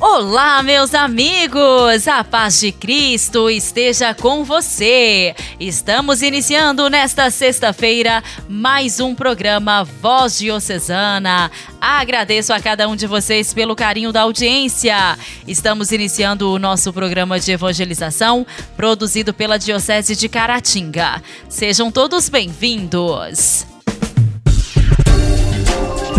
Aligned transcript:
Olá, 0.00 0.62
meus 0.62 0.94
amigos! 0.94 2.06
A 2.06 2.22
paz 2.22 2.60
de 2.60 2.70
Cristo 2.70 3.50
esteja 3.50 4.14
com 4.14 4.44
você! 4.44 5.34
Estamos 5.58 6.22
iniciando 6.22 6.88
nesta 6.88 7.28
sexta-feira 7.30 8.22
mais 8.48 9.00
um 9.00 9.12
programa 9.12 9.82
Voz 9.82 10.38
Diocesana. 10.38 11.50
Agradeço 11.80 12.52
a 12.52 12.60
cada 12.60 12.88
um 12.88 12.94
de 12.94 13.08
vocês 13.08 13.52
pelo 13.52 13.74
carinho 13.74 14.12
da 14.12 14.22
audiência. 14.22 15.18
Estamos 15.48 15.90
iniciando 15.90 16.52
o 16.52 16.60
nosso 16.60 16.92
programa 16.92 17.40
de 17.40 17.50
evangelização, 17.50 18.46
produzido 18.76 19.34
pela 19.34 19.58
Diocese 19.58 20.14
de 20.14 20.28
Caratinga. 20.28 21.20
Sejam 21.48 21.90
todos 21.90 22.28
bem-vindos! 22.28 23.67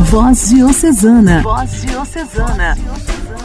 Voz 0.09 0.49
Diocesana. 0.49 1.43
Voz 1.43 1.81
Diocesana 1.81 2.75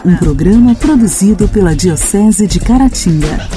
um 0.03 0.17
programa 0.17 0.75
produzido 0.75 1.49
pela 1.49 1.75
Diocese 1.75 2.47
de 2.47 2.59
Caratinga. 2.61 3.49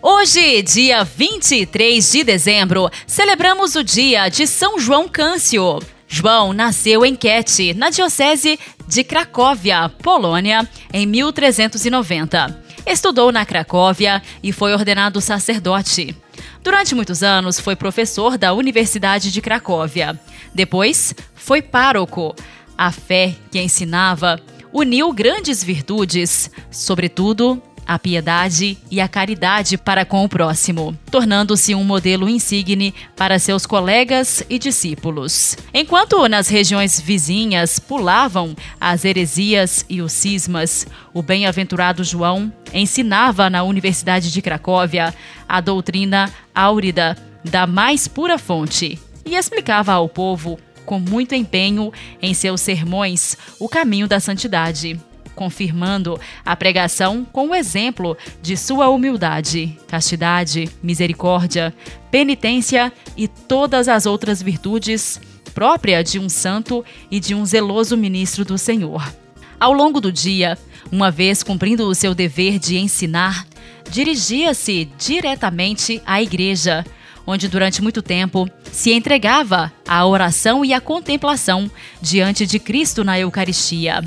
Hoje, 0.00 0.62
dia 0.62 1.04
23 1.04 2.12
de 2.12 2.24
dezembro, 2.24 2.88
celebramos 3.06 3.76
o 3.76 3.84
dia 3.84 4.28
de 4.28 4.46
São 4.46 4.78
João 4.78 5.08
Câncio. 5.08 5.80
João 6.08 6.52
nasceu 6.52 7.04
em 7.04 7.14
Kiev, 7.16 7.74
na 7.76 7.90
Diocese 7.90 8.58
de 8.86 9.04
Cracóvia, 9.04 9.88
Polônia, 9.88 10.68
em 10.92 11.06
1390. 11.06 12.62
Estudou 12.86 13.30
na 13.30 13.46
Cracóvia 13.46 14.22
e 14.42 14.52
foi 14.52 14.72
ordenado 14.72 15.20
sacerdote. 15.20 16.16
Durante 16.62 16.94
muitos 16.94 17.24
anos, 17.24 17.58
foi 17.58 17.74
professor 17.74 18.38
da 18.38 18.52
Universidade 18.52 19.32
de 19.32 19.40
Cracóvia. 19.40 20.18
Depois, 20.54 21.12
foi 21.34 21.60
pároco. 21.60 22.34
A 22.78 22.92
fé 22.92 23.34
que 23.50 23.60
ensinava 23.60 24.40
uniu 24.72 25.12
grandes 25.12 25.62
virtudes, 25.62 26.50
sobretudo 26.70 27.60
a 27.92 27.98
piedade 27.98 28.78
e 28.90 29.00
a 29.00 29.08
caridade 29.08 29.76
para 29.76 30.04
com 30.04 30.24
o 30.24 30.28
próximo, 30.28 30.96
tornando-se 31.10 31.74
um 31.74 31.84
modelo 31.84 32.28
insigne 32.28 32.94
para 33.14 33.38
seus 33.38 33.66
colegas 33.66 34.42
e 34.48 34.58
discípulos. 34.58 35.56
Enquanto 35.74 36.26
nas 36.26 36.48
regiões 36.48 36.98
vizinhas 36.98 37.78
pulavam 37.78 38.56
as 38.80 39.04
heresias 39.04 39.84
e 39.88 40.00
os 40.00 40.12
cismas, 40.12 40.86
o 41.12 41.22
bem-aventurado 41.22 42.02
João 42.02 42.50
ensinava 42.72 43.50
na 43.50 43.62
Universidade 43.62 44.32
de 44.32 44.40
Cracóvia 44.40 45.14
a 45.46 45.60
doutrina 45.60 46.32
áurida 46.54 47.16
da 47.44 47.66
mais 47.66 48.08
pura 48.08 48.38
fonte 48.38 48.98
e 49.24 49.34
explicava 49.34 49.92
ao 49.92 50.08
povo 50.08 50.58
com 50.86 50.98
muito 50.98 51.34
empenho 51.34 51.92
em 52.20 52.32
seus 52.32 52.60
sermões 52.60 53.36
o 53.58 53.68
caminho 53.68 54.08
da 54.08 54.18
santidade, 54.18 54.98
confirmando 55.34 56.20
a 56.44 56.54
pregação 56.54 57.24
com 57.24 57.48
o 57.48 57.54
exemplo 57.54 58.16
de 58.40 58.56
sua 58.56 58.88
humildade, 58.88 59.78
castidade, 59.88 60.68
misericórdia, 60.82 61.74
penitência 62.10 62.92
e 63.16 63.26
todas 63.26 63.88
as 63.88 64.06
outras 64.06 64.42
virtudes 64.42 65.20
própria 65.54 66.02
de 66.02 66.18
um 66.18 66.28
santo 66.28 66.84
e 67.10 67.20
de 67.20 67.34
um 67.34 67.44
zeloso 67.44 67.96
ministro 67.96 68.44
do 68.44 68.56
Senhor. 68.56 69.12
Ao 69.60 69.72
longo 69.72 70.00
do 70.00 70.10
dia, 70.10 70.58
uma 70.90 71.10
vez 71.10 71.42
cumprindo 71.42 71.86
o 71.86 71.94
seu 71.94 72.14
dever 72.14 72.58
de 72.58 72.78
ensinar, 72.78 73.46
dirigia-se 73.90 74.88
diretamente 74.98 76.02
à 76.04 76.22
igreja 76.22 76.84
onde 77.26 77.48
durante 77.48 77.82
muito 77.82 78.02
tempo 78.02 78.48
se 78.70 78.92
entregava 78.92 79.72
à 79.86 80.04
oração 80.06 80.64
e 80.64 80.72
à 80.72 80.80
contemplação 80.80 81.70
diante 82.00 82.46
de 82.46 82.58
Cristo 82.58 83.04
na 83.04 83.18
Eucaristia. 83.18 84.02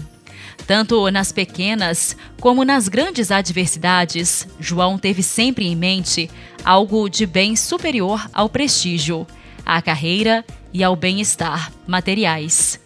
Tanto 0.67 1.09
nas 1.11 1.31
pequenas 1.31 2.15
como 2.39 2.65
nas 2.65 2.87
grandes 2.87 3.29
adversidades, 3.29 4.47
João 4.59 4.97
teve 4.97 5.21
sempre 5.21 5.67
em 5.67 5.75
mente 5.75 6.29
algo 6.63 7.07
de 7.07 7.25
bem 7.25 7.55
superior 7.55 8.27
ao 8.33 8.49
prestígio, 8.49 9.27
à 9.65 9.81
carreira 9.81 10.43
e 10.73 10.83
ao 10.83 10.95
bem-estar 10.95 11.71
materiais. 11.85 12.79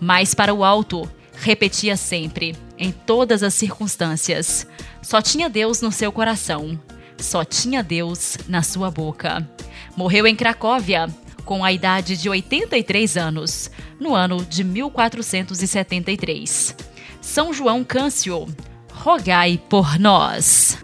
Mas 0.00 0.34
para 0.34 0.52
o 0.52 0.64
alto, 0.64 1.08
repetia 1.34 1.96
sempre, 1.96 2.56
em 2.76 2.90
todas 2.90 3.42
as 3.42 3.54
circunstâncias: 3.54 4.66
só 5.02 5.22
tinha 5.22 5.48
Deus 5.48 5.80
no 5.80 5.92
seu 5.92 6.10
coração, 6.10 6.78
só 7.16 7.44
tinha 7.44 7.82
Deus 7.82 8.36
na 8.48 8.62
sua 8.62 8.90
boca. 8.90 9.48
Morreu 9.96 10.26
em 10.26 10.34
Cracóvia, 10.34 11.08
com 11.44 11.64
a 11.64 11.72
idade 11.72 12.16
de 12.16 12.28
83 12.28 13.16
anos, 13.16 13.70
no 13.98 14.14
ano 14.14 14.44
de 14.44 14.64
1473. 14.64 16.89
São 17.20 17.52
João 17.52 17.84
Câncio, 17.84 18.46
rogai 18.92 19.60
por 19.68 19.98
nós. 19.98 20.78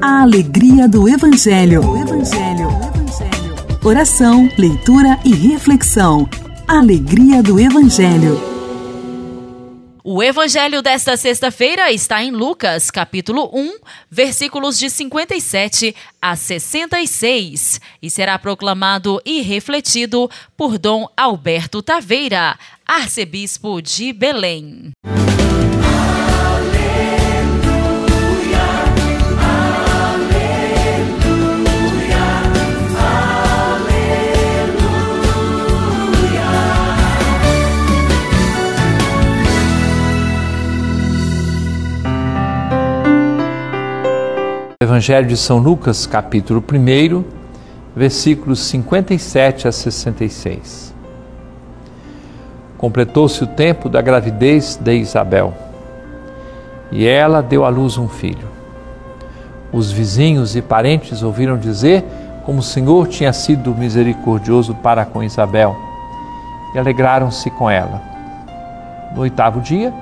A 0.00 0.22
alegria 0.22 0.88
do 0.88 1.08
Evangelho. 1.08 1.82
Evangelho. 1.96 2.68
Evangelho. 2.68 3.78
Oração, 3.84 4.48
leitura 4.58 5.18
e 5.24 5.34
reflexão. 5.34 6.28
Alegria 6.66 7.42
do 7.42 7.60
Evangelho. 7.60 8.51
O 10.04 10.20
evangelho 10.20 10.82
desta 10.82 11.16
sexta-feira 11.16 11.92
está 11.92 12.24
em 12.24 12.32
Lucas, 12.32 12.90
capítulo 12.90 13.48
1, 13.52 13.78
versículos 14.10 14.76
de 14.76 14.90
57 14.90 15.94
a 16.20 16.34
66, 16.34 17.80
e 18.02 18.10
será 18.10 18.36
proclamado 18.36 19.22
e 19.24 19.42
refletido 19.42 20.28
por 20.56 20.76
Dom 20.76 21.06
Alberto 21.16 21.80
Taveira, 21.80 22.58
arcebispo 22.84 23.80
de 23.80 24.12
Belém. 24.12 24.90
Evangelho 44.82 45.28
de 45.28 45.36
São 45.36 45.58
Lucas, 45.58 46.06
capítulo 46.06 46.60
1, 46.60 47.24
versículos 47.94 48.58
57 48.58 49.68
a 49.68 49.72
66. 49.72 50.92
Completou-se 52.76 53.44
o 53.44 53.46
tempo 53.46 53.88
da 53.88 54.02
gravidez 54.02 54.74
de 54.74 54.96
Isabel 54.96 55.54
e 56.90 57.06
ela 57.06 57.40
deu 57.40 57.64
à 57.64 57.68
luz 57.68 57.96
um 57.96 58.08
filho. 58.08 58.48
Os 59.72 59.92
vizinhos 59.92 60.56
e 60.56 60.60
parentes 60.60 61.22
ouviram 61.22 61.56
dizer 61.56 62.04
como 62.44 62.58
o 62.58 62.62
Senhor 62.62 63.06
tinha 63.06 63.32
sido 63.32 63.72
misericordioso 63.72 64.74
para 64.74 65.04
com 65.04 65.22
Isabel 65.22 65.76
e 66.74 66.78
alegraram-se 66.80 67.48
com 67.50 67.70
ela. 67.70 68.02
No 69.14 69.20
oitavo 69.20 69.60
dia, 69.60 69.94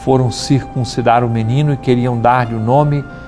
foram 0.00 0.30
circuncidar 0.30 1.22
o 1.22 1.28
menino 1.28 1.74
e 1.74 1.76
queriam 1.76 2.18
dar-lhe 2.18 2.54
o 2.54 2.60
nome 2.60 3.02
de 3.02 3.27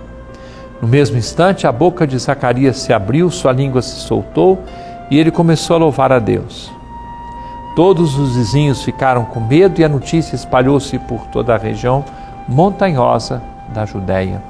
No 0.81 0.87
mesmo 0.87 1.17
instante, 1.17 1.67
a 1.67 1.71
boca 1.71 2.07
de 2.07 2.17
Zacarias 2.17 2.77
se 2.77 2.91
abriu, 2.91 3.29
sua 3.29 3.51
língua 3.51 3.81
se 3.83 3.99
soltou 3.99 4.63
e 5.11 5.19
ele 5.19 5.29
começou 5.29 5.75
a 5.75 5.79
louvar 5.79 6.11
a 6.11 6.17
Deus. 6.17 6.71
Todos 7.75 8.17
os 8.17 8.35
vizinhos 8.35 8.83
ficaram 8.83 9.23
com 9.23 9.39
medo 9.39 9.79
e 9.79 9.83
a 9.83 9.89
notícia 9.89 10.35
espalhou-se 10.35 10.97
por 10.99 11.27
toda 11.27 11.53
a 11.53 11.57
região 11.57 12.03
montanhosa 12.47 13.41
da 13.73 13.85
Judéia. 13.85 14.43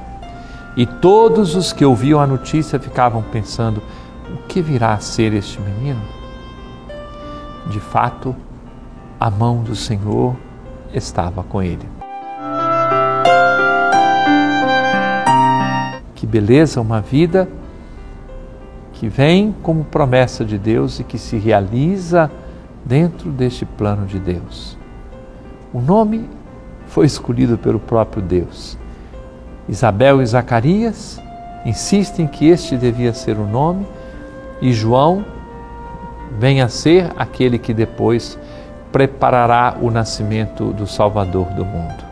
E 0.78 0.86
todos 0.86 1.56
os 1.56 1.74
que 1.74 1.84
ouviam 1.84 2.20
a 2.20 2.26
notícia 2.26 2.80
ficavam 2.80 3.22
pensando: 3.22 3.84
o 4.34 4.38
que 4.48 4.62
virá 4.62 4.94
a 4.94 5.00
ser 5.00 5.34
este 5.34 5.60
menino? 5.60 6.02
De 7.68 7.80
fato, 7.80 8.36
a 9.20 9.30
mão 9.30 9.62
do 9.62 9.76
Senhor 9.76 10.36
estava 10.94 11.44
com 11.44 11.62
ele. 11.62 12.01
Beleza 16.32 16.80
uma 16.80 17.02
vida 17.02 17.46
que 18.94 19.10
vem 19.10 19.54
como 19.62 19.84
promessa 19.84 20.46
de 20.46 20.58
Deus 20.58 21.00
e 21.00 21.04
que 21.04 21.18
se 21.18 21.38
realiza 21.38 22.32
dentro 22.86 23.30
deste 23.30 23.66
plano 23.66 24.06
de 24.06 24.18
Deus. 24.18 24.78
O 25.74 25.82
nome 25.82 26.30
foi 26.88 27.06
escolhido 27.06 27.58
pelo 27.58 27.80
próprio 27.80 28.24
Deus. 28.24 28.78
Isabel 29.68 30.22
e 30.22 30.26
Zacarias 30.26 31.22
insistem 31.66 32.26
que 32.28 32.48
este 32.48 32.78
devia 32.78 33.14
ser 33.14 33.38
o 33.38 33.46
nome 33.46 33.86
e 34.62 34.72
João 34.72 35.26
venha 36.40 36.66
a 36.66 36.70
ser 36.70 37.12
aquele 37.18 37.60
que 37.60 37.74
depois 37.74 38.40
preparará 38.90 39.78
o 39.82 39.92
nascimento 39.92 40.72
do 40.72 40.88
Salvador 40.88 41.48
do 41.48 41.66
mundo. 41.66 42.04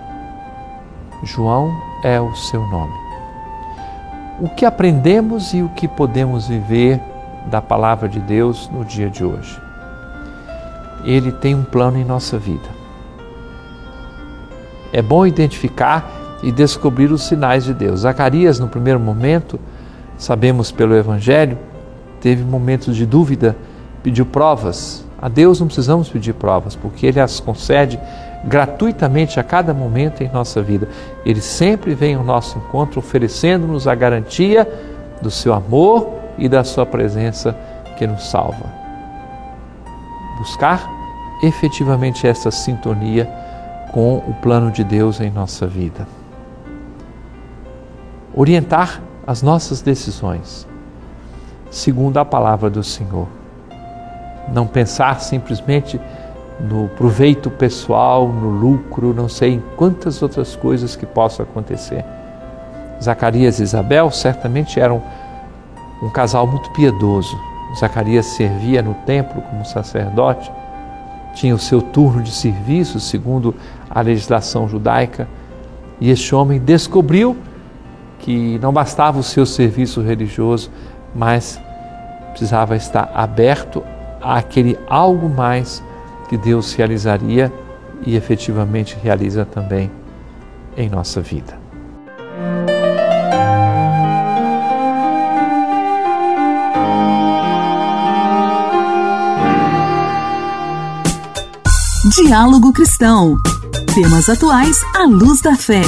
João 1.24 1.72
é 2.04 2.20
o 2.20 2.36
seu 2.36 2.62
nome. 2.68 3.09
O 4.42 4.48
que 4.48 4.66
aprendemos 4.66 5.54
e 5.54 5.62
o 5.62 5.68
que 5.68 5.86
podemos 5.86 6.48
viver 6.48 7.02
da 7.48 7.62
palavra 7.62 8.08
de 8.08 8.22
Deus 8.22 8.70
no 8.72 8.86
dia 8.86 9.10
de 9.10 9.22
hoje? 9.22 9.60
Ele 11.04 11.30
tem 11.30 11.54
um 11.54 11.64
plano 11.64 11.98
em 11.98 12.06
nossa 12.06 12.38
vida. 12.38 12.70
É 14.94 15.02
bom 15.02 15.28
identificar 15.28 16.40
e 16.42 16.54
descobrir 16.54 17.12
os 17.12 17.24
sinais 17.24 17.66
de 17.66 17.74
Deus. 17.74 18.02
Zacarias, 18.02 18.60
no 18.60 18.70
primeiro 18.70 19.00
momento, 19.00 19.60
sabemos 20.18 20.72
pelo 20.72 20.96
Evangelho, 20.96 21.58
teve 22.22 22.42
momentos 22.42 22.96
de 22.96 23.06
dúvida, 23.06 23.58
pediu 24.02 24.26
provas. 24.26 25.06
A 25.22 25.28
Deus 25.28 25.60
não 25.60 25.68
precisamos 25.68 26.10
pedir 26.10 26.34
provas, 26.34 26.76
porque 26.76 27.06
Ele 27.06 27.20
as 27.20 27.40
concede 27.40 28.00
gratuitamente 28.46 29.40
a 29.40 29.44
cada 29.44 29.74
momento 29.74 30.24
em 30.24 30.30
nossa 30.30 30.62
vida. 30.62 30.88
Ele 31.26 31.42
sempre 31.42 31.94
vem 31.94 32.16
ao 32.16 32.24
nosso 32.24 32.58
encontro 32.58 33.00
oferecendo-nos 33.00 33.88
a 33.88 33.96
garantia 33.96 34.68
do 35.22 35.30
seu 35.30 35.54
amor 35.54 36.10
e 36.38 36.48
da 36.48 36.64
sua 36.64 36.86
presença 36.86 37.56
que 37.98 38.08
nos 38.08 38.30
salva. 38.30 38.72
Buscar 40.38 40.90
efetivamente 41.44 42.26
essa 42.26 42.50
sintonia 42.50 43.30
com 43.92 44.18
o 44.18 44.34
plano 44.42 44.72
de 44.72 44.84
Deus 44.84 45.20
em 45.20 45.30
nossa 45.30 45.68
vida. 45.68 46.08
Orientar 48.34 49.02
as 49.28 49.42
nossas 49.42 49.82
decisões 49.82 50.68
segundo 51.70 52.18
a 52.18 52.26
palavra 52.26 52.70
do 52.70 52.84
Senhor. 52.84 53.39
Não 54.54 54.66
pensar 54.66 55.20
simplesmente 55.20 56.00
no 56.60 56.90
proveito 56.90 57.50
pessoal, 57.50 58.28
no 58.28 58.50
lucro, 58.50 59.14
não 59.14 59.30
sei 59.30 59.54
em 59.54 59.64
quantas 59.78 60.22
outras 60.22 60.56
coisas 60.56 60.96
que 60.96 61.06
possam 61.06 61.46
acontecer. 61.46 62.04
Zacarias 63.02 63.60
e 63.60 63.64
Isabel 63.64 64.12
certamente 64.12 64.80
eram 64.80 65.02
um 66.02 66.10
casal 66.10 66.46
muito 66.46 66.70
piedoso. 66.72 67.38
Zacarias 67.80 68.26
servia 68.26 68.82
no 68.82 68.94
templo 69.06 69.42
como 69.44 69.64
sacerdote, 69.64 70.52
tinha 71.34 71.54
o 71.54 71.60
seu 71.60 71.82
turno 71.82 72.24
de 72.24 72.32
serviço 72.32 73.00
segundo 73.00 73.56
a 73.90 74.02
legislação 74.02 74.68
judaica, 74.68 75.28
e 76.02 76.10
este 76.10 76.34
homem 76.34 76.60
descobriu 76.60 77.38
que 78.20 78.58
não 78.60 78.74
bastava 78.74 79.20
o 79.20 79.24
seu 79.24 79.46
serviço 79.46 80.02
religioso, 80.02 80.72
mas 81.16 81.60
precisava 82.32 82.76
estar 82.76 83.12
aberto 83.14 83.84
àquele 84.22 84.78
algo 84.88 85.30
mais 85.30 85.84
que 86.28 86.38
Deus 86.38 86.74
realizaria 86.74 87.52
e 88.06 88.16
efetivamente 88.16 88.98
realiza 89.02 89.46
também 89.46 89.92
em 90.78 90.90
nossa 90.90 91.22
vida. 91.22 91.58
Diálogo 102.16 102.72
Cristão. 102.74 103.38
Temas 103.94 104.30
atuais 104.30 104.78
à 104.96 105.04
luz 105.04 105.42
da 105.42 105.56
fé. 105.56 105.82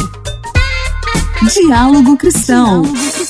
Diálogo 1.54 2.18
Cristão. 2.18 2.81
Diálogo 2.81 3.20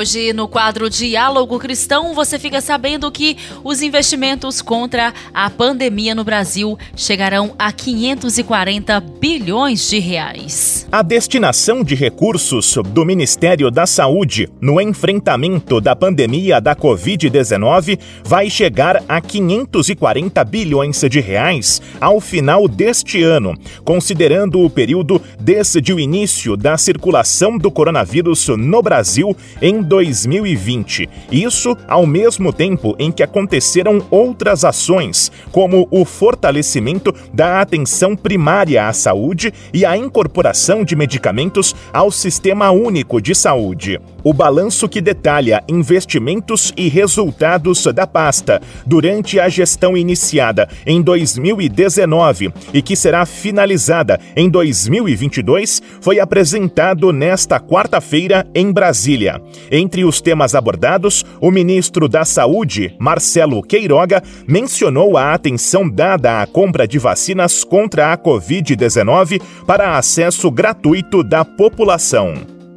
Hoje, 0.00 0.32
no 0.32 0.48
quadro 0.48 0.88
Diálogo 0.88 1.58
Cristão, 1.58 2.14
você 2.14 2.38
fica 2.38 2.62
sabendo 2.62 3.12
que 3.12 3.36
os 3.62 3.82
investimentos 3.82 4.62
contra 4.62 5.12
a 5.34 5.50
pandemia 5.50 6.14
no 6.14 6.24
Brasil 6.24 6.78
chegarão 6.96 7.54
a 7.58 7.70
540 7.70 8.98
bilhões 8.98 9.90
de 9.90 9.98
reais. 9.98 10.88
A 10.90 11.02
destinação 11.02 11.84
de 11.84 11.94
recursos 11.94 12.78
do 12.94 13.04
Ministério 13.04 13.70
da 13.70 13.84
Saúde 13.84 14.48
no 14.58 14.80
enfrentamento 14.80 15.82
da 15.82 15.94
pandemia 15.94 16.62
da 16.62 16.74
Covid-19 16.74 17.98
vai 18.24 18.48
chegar 18.48 19.02
a 19.06 19.20
540 19.20 20.42
bilhões 20.44 21.02
de 21.10 21.20
reais 21.20 21.82
ao 22.00 22.22
final 22.22 22.66
deste 22.66 23.22
ano, 23.22 23.54
considerando 23.84 24.60
o 24.60 24.70
período 24.70 25.20
desde 25.38 25.92
o 25.92 26.00
início 26.00 26.56
da 26.56 26.78
circulação 26.78 27.58
do 27.58 27.70
coronavírus 27.70 28.48
no 28.48 28.80
Brasil 28.80 29.36
em 29.60 29.89
2020. 29.90 31.10
Isso 31.32 31.76
ao 31.88 32.06
mesmo 32.06 32.52
tempo 32.52 32.94
em 32.96 33.10
que 33.10 33.24
aconteceram 33.24 34.00
outras 34.08 34.64
ações, 34.64 35.32
como 35.50 35.88
o 35.90 36.04
fortalecimento 36.04 37.12
da 37.34 37.60
atenção 37.60 38.14
primária 38.14 38.86
à 38.86 38.92
saúde 38.92 39.52
e 39.74 39.84
a 39.84 39.96
incorporação 39.96 40.84
de 40.84 40.94
medicamentos 40.94 41.74
ao 41.92 42.12
Sistema 42.12 42.70
Único 42.70 43.20
de 43.20 43.34
Saúde. 43.34 44.00
O 44.22 44.32
balanço 44.32 44.88
que 44.88 45.00
detalha 45.00 45.64
investimentos 45.68 46.72
e 46.76 46.88
resultados 46.88 47.84
da 47.86 48.06
pasta 48.06 48.60
durante 48.86 49.40
a 49.40 49.48
gestão 49.48 49.96
iniciada 49.96 50.68
em 50.86 51.02
2019 51.02 52.52
e 52.72 52.82
que 52.82 52.94
será 52.94 53.26
finalizada 53.26 54.20
em 54.36 54.48
2022 54.48 55.82
foi 56.00 56.20
apresentado 56.20 57.12
nesta 57.12 57.58
quarta-feira 57.58 58.46
em 58.54 58.70
Brasília. 58.70 59.40
Entre 59.80 60.04
os 60.04 60.20
temas 60.20 60.54
abordados, 60.54 61.24
o 61.40 61.50
ministro 61.50 62.06
da 62.06 62.22
Saúde, 62.22 62.94
Marcelo 62.98 63.62
Queiroga, 63.62 64.22
mencionou 64.46 65.16
a 65.16 65.32
atenção 65.32 65.88
dada 65.88 66.42
à 66.42 66.46
compra 66.46 66.86
de 66.86 66.98
vacinas 66.98 67.64
contra 67.64 68.12
a 68.12 68.18
Covid-19 68.18 69.40
para 69.64 69.96
acesso 69.96 70.50
gratuito 70.50 71.24
da 71.24 71.46
população. 71.46 72.34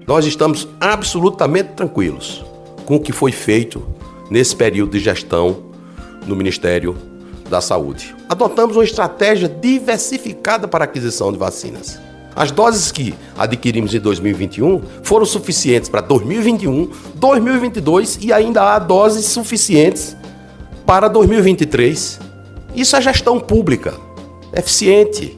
Nós 0.07 0.25
estamos 0.25 0.65
absolutamente 0.79 1.73
tranquilos 1.73 2.41
com 2.85 2.95
o 2.95 3.01
que 3.01 3.11
foi 3.11 3.33
feito 3.33 3.85
nesse 4.31 4.55
período 4.55 4.93
de 4.93 4.99
gestão 4.99 5.61
no 6.25 6.37
Ministério 6.37 6.95
da 7.49 7.59
Saúde. 7.59 8.15
Adotamos 8.29 8.77
uma 8.77 8.85
estratégia 8.85 9.49
diversificada 9.49 10.69
para 10.69 10.85
a 10.85 10.87
aquisição 10.87 11.33
de 11.33 11.37
vacinas. 11.37 11.99
As 12.35 12.51
doses 12.51 12.91
que 12.91 13.13
adquirimos 13.37 13.93
em 13.93 13.99
2021 13.99 14.81
foram 15.03 15.25
suficientes 15.25 15.89
para 15.89 16.01
2021, 16.01 16.89
2022 17.15 18.19
e 18.21 18.33
ainda 18.33 18.73
há 18.73 18.79
doses 18.79 19.25
suficientes 19.25 20.15
para 20.85 21.07
2023. 21.07 22.19
Isso 22.75 22.95
é 22.95 23.01
gestão 23.01 23.39
pública, 23.39 23.93
eficiente. 24.55 25.37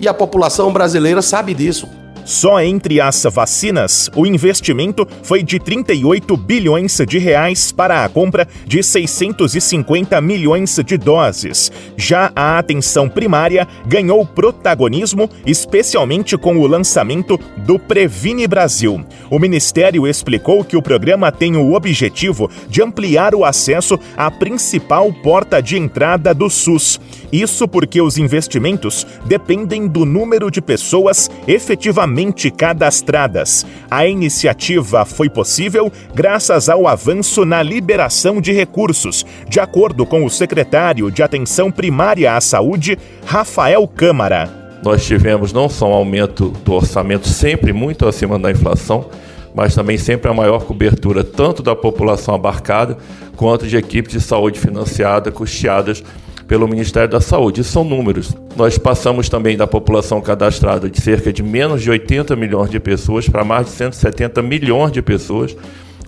E 0.00 0.06
a 0.06 0.14
população 0.14 0.72
brasileira 0.72 1.20
sabe 1.20 1.52
disso. 1.54 1.88
Só 2.28 2.60
entre 2.60 3.00
as 3.00 3.22
vacinas, 3.32 4.10
o 4.14 4.26
investimento 4.26 5.08
foi 5.22 5.42
de 5.42 5.58
38 5.58 6.36
bilhões 6.36 7.00
de 7.08 7.16
reais 7.16 7.72
para 7.72 8.04
a 8.04 8.08
compra 8.08 8.46
de 8.66 8.82
650 8.82 10.20
milhões 10.20 10.78
de 10.84 10.98
doses. 10.98 11.72
Já 11.96 12.30
a 12.36 12.58
atenção 12.58 13.08
primária 13.08 13.66
ganhou 13.86 14.26
protagonismo, 14.26 15.30
especialmente 15.46 16.36
com 16.36 16.58
o 16.58 16.66
lançamento 16.66 17.40
do 17.56 17.78
Previne 17.78 18.46
Brasil. 18.46 19.02
O 19.30 19.38
Ministério 19.38 20.06
explicou 20.06 20.62
que 20.62 20.76
o 20.76 20.82
programa 20.82 21.32
tem 21.32 21.56
o 21.56 21.72
objetivo 21.72 22.50
de 22.68 22.82
ampliar 22.82 23.34
o 23.34 23.42
acesso 23.42 23.98
à 24.14 24.30
principal 24.30 25.10
porta 25.22 25.62
de 25.62 25.78
entrada 25.78 26.34
do 26.34 26.50
SUS. 26.50 27.00
Isso 27.32 27.66
porque 27.66 28.02
os 28.02 28.18
investimentos 28.18 29.06
dependem 29.24 29.88
do 29.88 30.04
número 30.04 30.50
de 30.50 30.60
pessoas 30.60 31.30
efetivamente 31.46 32.17
devidamente 32.18 32.50
cadastradas. 32.50 33.64
A 33.90 34.06
iniciativa 34.06 35.04
foi 35.04 35.28
possível 35.28 35.90
graças 36.14 36.68
ao 36.68 36.88
avanço 36.88 37.44
na 37.44 37.62
liberação 37.62 38.40
de 38.40 38.52
recursos, 38.52 39.24
de 39.48 39.60
acordo 39.60 40.04
com 40.04 40.24
o 40.24 40.30
secretário 40.30 41.10
de 41.10 41.22
Atenção 41.22 41.70
Primária 41.70 42.34
à 42.34 42.40
Saúde, 42.40 42.98
Rafael 43.24 43.86
Câmara. 43.86 44.50
Nós 44.82 45.04
tivemos 45.04 45.52
não 45.52 45.68
só 45.68 45.88
um 45.88 45.94
aumento 45.94 46.50
do 46.64 46.72
orçamento 46.72 47.28
sempre 47.28 47.72
muito 47.72 48.06
acima 48.06 48.38
da 48.38 48.50
inflação, 48.50 49.06
mas 49.54 49.74
também 49.74 49.98
sempre 49.98 50.30
a 50.30 50.34
maior 50.34 50.64
cobertura 50.64 51.24
tanto 51.24 51.62
da 51.62 51.74
população 51.74 52.34
abarcada 52.34 52.96
quanto 53.36 53.66
de 53.66 53.76
equipes 53.76 54.12
de 54.12 54.20
saúde 54.20 54.58
financiada, 54.58 55.32
custeadas 55.32 56.02
pelo 56.48 56.66
Ministério 56.66 57.10
da 57.10 57.20
Saúde. 57.20 57.60
Isso 57.60 57.70
são 57.70 57.84
números. 57.84 58.34
Nós 58.56 58.78
passamos 58.78 59.28
também 59.28 59.56
da 59.56 59.66
população 59.66 60.20
cadastrada 60.20 60.88
de 60.88 61.00
cerca 61.00 61.30
de 61.30 61.42
menos 61.42 61.82
de 61.82 61.90
80 61.90 62.34
milhões 62.34 62.70
de 62.70 62.80
pessoas 62.80 63.28
para 63.28 63.44
mais 63.44 63.66
de 63.66 63.72
170 63.72 64.42
milhões 64.42 64.90
de 64.90 65.02
pessoas. 65.02 65.54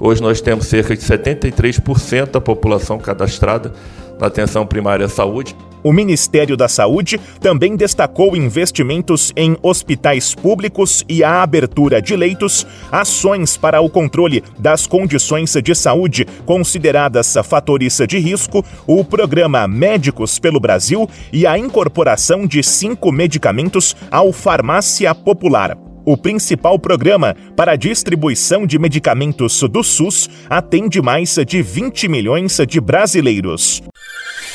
Hoje 0.00 0.22
nós 0.22 0.40
temos 0.40 0.66
cerca 0.66 0.96
de 0.96 1.02
73% 1.02 2.30
da 2.30 2.40
população 2.40 2.98
cadastrada 2.98 3.72
na 4.18 4.26
atenção 4.26 4.66
primária 4.66 5.04
à 5.04 5.08
saúde. 5.10 5.54
O 5.82 5.92
Ministério 5.92 6.56
da 6.56 6.68
Saúde 6.68 7.18
também 7.40 7.74
destacou 7.76 8.36
investimentos 8.36 9.32
em 9.34 9.56
hospitais 9.62 10.34
públicos 10.34 11.04
e 11.08 11.24
a 11.24 11.42
abertura 11.42 12.02
de 12.02 12.14
leitos, 12.14 12.66
ações 12.92 13.56
para 13.56 13.80
o 13.80 13.88
controle 13.88 14.44
das 14.58 14.86
condições 14.86 15.54
de 15.62 15.74
saúde 15.74 16.26
consideradas 16.44 17.34
fatores 17.44 17.98
de 18.06 18.18
risco, 18.18 18.64
o 18.86 19.04
programa 19.04 19.66
Médicos 19.66 20.38
pelo 20.38 20.60
Brasil 20.60 21.08
e 21.32 21.46
a 21.46 21.58
incorporação 21.58 22.46
de 22.46 22.62
cinco 22.62 23.10
medicamentos 23.10 23.96
ao 24.10 24.32
Farmácia 24.32 25.14
Popular. 25.14 25.89
O 26.04 26.16
principal 26.16 26.78
programa 26.78 27.36
para 27.56 27.72
a 27.72 27.76
distribuição 27.76 28.66
de 28.66 28.78
medicamentos 28.78 29.62
do 29.70 29.82
SUS 29.82 30.28
atende 30.48 31.00
mais 31.00 31.36
de 31.46 31.62
20 31.62 32.08
milhões 32.08 32.58
de 32.66 32.80
brasileiros. 32.80 33.82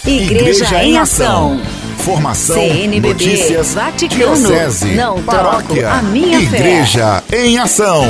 Igreja, 0.06 0.66
Igreja 0.66 0.84
em 0.84 0.98
Ação. 0.98 1.60
Formação, 1.98 2.56
CNBB, 2.56 3.08
notícias, 3.08 3.74
Vaticano, 3.74 4.36
diocese, 4.36 4.94
não 4.94 5.24
paróquia, 5.24 5.90
a 5.90 6.02
minha 6.04 6.40
Igreja 6.40 7.24
fé. 7.28 7.46
em 7.48 7.58
Ação. 7.58 8.04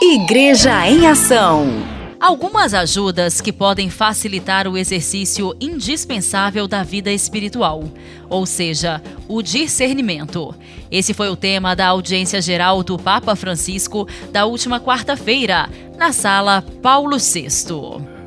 Igreja 0.00 0.88
em 0.88 1.06
Ação. 1.06 1.97
Algumas 2.20 2.74
ajudas 2.74 3.40
que 3.40 3.52
podem 3.52 3.88
facilitar 3.88 4.66
o 4.66 4.76
exercício 4.76 5.54
indispensável 5.60 6.66
da 6.66 6.82
vida 6.82 7.12
espiritual, 7.12 7.84
ou 8.28 8.44
seja, 8.44 9.00
o 9.28 9.40
discernimento. 9.40 10.52
Esse 10.90 11.14
foi 11.14 11.28
o 11.28 11.36
tema 11.36 11.76
da 11.76 11.86
audiência 11.86 12.42
geral 12.42 12.82
do 12.82 12.98
Papa 12.98 13.36
Francisco 13.36 14.08
da 14.32 14.46
última 14.46 14.80
quarta-feira, 14.80 15.68
na 15.96 16.12
sala 16.12 16.60
Paulo 16.82 17.18
VI. 17.18 17.48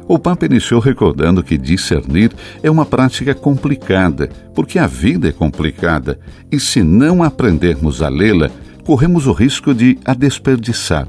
O 0.08 0.18
Papa 0.18 0.46
iniciou 0.46 0.80
recordando 0.80 1.44
que 1.44 1.58
discernir 1.58 2.32
é 2.64 2.72
uma 2.72 2.86
prática 2.86 3.36
complicada, 3.36 4.30
porque 4.56 4.80
a 4.80 4.88
vida 4.88 5.28
é 5.28 5.32
complicada, 5.34 6.18
e 6.50 6.58
se 6.62 6.82
não 6.82 7.22
aprendermos 7.22 8.02
a 8.02 8.08
lê-la, 8.08 8.50
corremos 8.86 9.28
o 9.28 9.34
risco 9.34 9.74
de 9.74 10.00
a 10.06 10.14
desperdiçar, 10.14 11.08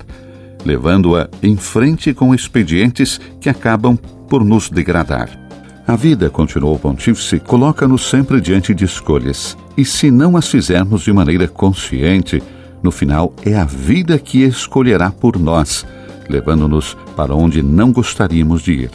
levando-a 0.65 1.29
em 1.43 1.57
frente 1.57 2.15
com 2.15 2.35
expedientes 2.35 3.21
que 3.41 3.49
acabam 3.49 3.97
por 4.29 4.45
nos 4.45 4.71
degradar. 4.71 5.29
A 5.87 5.97
vida, 5.97 6.31
continuou 6.31 6.77
o 6.77 6.79
pontífice, 6.79 7.41
coloca-nos 7.41 8.09
sempre 8.09 8.41
diante 8.41 8.73
de 8.73 8.85
escolhas, 8.85 9.57
e 9.77 9.85
se 9.85 10.11
não 10.11 10.37
as 10.37 10.49
fizermos 10.49 11.03
de 11.03 11.13
maneira 11.13 11.49
consciente, 11.49 12.43
no 12.83 12.91
final 12.91 13.35
é 13.45 13.57
a 13.57 13.65
vida 13.65 14.19
que 14.19 14.43
escolherá 14.43 15.11
por 15.11 15.39
nós 15.39 15.85
levando-nos 16.29 16.97
para 17.17 17.35
onde 17.35 17.63
não 17.63 17.93
gostaríamos 17.93 18.63
de 18.63 18.73
ir, 18.73 18.91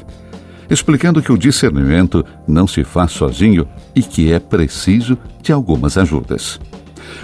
explicando 0.69 1.21
que 1.21 1.31
o 1.31 1.37
discernimento 1.37 2.25
não 2.47 2.67
se 2.67 2.83
faz 2.83 3.11
sozinho 3.11 3.67
e 3.95 4.01
que 4.01 4.31
é 4.31 4.39
preciso 4.39 5.17
de 5.41 5.51
algumas 5.51 5.97
ajudas. 5.97 6.59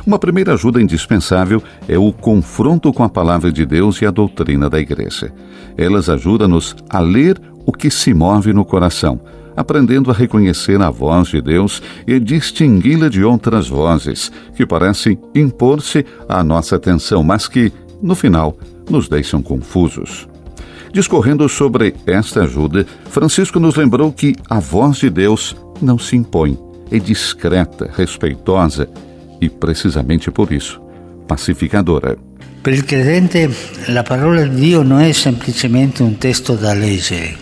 Uma 0.05 0.19
primeira 0.19 0.53
ajuda 0.53 0.81
indispensável 0.81 1.61
é 1.87 1.97
o 1.97 2.11
confronto 2.11 2.91
com 2.91 3.03
a 3.03 3.09
palavra 3.09 3.51
de 3.51 3.65
Deus 3.65 4.01
e 4.01 4.05
a 4.05 4.11
doutrina 4.11 4.69
da 4.69 4.79
Igreja. 4.79 5.33
Elas 5.77 6.09
ajudam-nos 6.09 6.75
a 6.89 6.99
ler 6.99 7.39
o 7.65 7.71
que 7.71 7.89
se 7.89 8.13
move 8.13 8.53
no 8.53 8.65
coração, 8.65 9.19
aprendendo 9.55 10.11
a 10.11 10.13
reconhecer 10.13 10.81
a 10.81 10.89
voz 10.89 11.29
de 11.29 11.41
Deus 11.41 11.81
e 12.07 12.19
distingui-la 12.19 13.09
de 13.09 13.23
outras 13.23 13.67
vozes 13.67 14.31
que 14.55 14.65
parecem 14.65 15.17
impor-se 15.33 16.05
à 16.27 16.43
nossa 16.43 16.75
atenção, 16.75 17.23
mas 17.23 17.47
que, 17.47 17.71
no 18.01 18.15
final, 18.15 18.57
nos 18.89 19.07
deixam 19.07 19.41
confusos. 19.41 20.27
Discorrendo 20.91 21.47
sobre 21.49 21.95
esta 22.05 22.43
ajuda, 22.43 22.85
Francisco 23.05 23.59
nos 23.59 23.75
lembrou 23.75 24.11
que 24.11 24.35
a 24.49 24.59
voz 24.59 24.97
de 24.97 25.09
Deus 25.09 25.55
não 25.81 25.97
se 25.97 26.15
impõe, 26.15 26.57
é 26.91 26.99
discreta, 26.99 27.89
respeitosa 27.95 28.87
e, 29.43 29.49
precisamente 29.49 30.31
por 30.31 30.51
isso, 30.51 30.81
pacificadora. 31.27 32.15
Per 32.61 32.73
il 32.73 32.85
credente 32.85 33.49
la 33.87 34.03
parola 34.03 34.43
di 34.43 34.55
Dio 34.55 34.83
non 34.83 35.01
è 35.01 35.11
semplicemente 35.11 36.01
un 36.01 36.17
testo 36.17 36.55
da 36.55 36.73
leggere. 36.73 37.35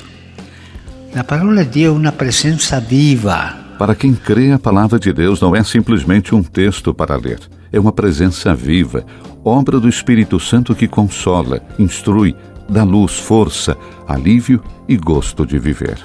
La 1.12 1.24
parola 1.24 1.62
di 1.62 1.70
Dio 1.70 1.94
è 1.94 1.96
una 1.96 2.12
presenza 2.12 2.80
viva. 2.80 3.60
Para 3.78 3.96
quem 3.96 4.16
crê, 4.16 4.52
a 4.52 4.60
palavra 4.60 4.98
de 5.00 5.12
Deus 5.12 5.40
não 5.42 5.56
é 5.56 5.64
simplesmente 5.64 6.34
um 6.34 6.44
texto 6.44 6.94
para 6.94 7.18
ler. 7.18 7.40
É 7.72 7.80
uma 7.80 7.92
presença 7.92 8.54
viva, 8.56 9.04
obra 9.44 9.80
do 9.80 9.88
Espírito 9.88 10.40
Santo 10.40 10.76
que 10.76 10.88
consola, 10.88 11.62
instrui, 11.80 12.36
dá 12.70 12.84
luz, 12.84 13.18
força, 13.20 13.78
alívio 14.08 14.62
e 14.88 14.98
gosto 14.98 15.46
de 15.46 15.58
viver. 15.58 15.98